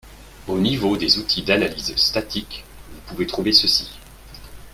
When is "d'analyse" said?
1.43-1.95